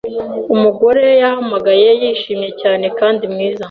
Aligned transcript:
Umugore 0.53 1.03
yahamagaye 1.21 1.87
yishimye 2.01 2.49
cyane 2.61 2.85
kandi 2.99 3.23
mwiza 3.33 3.59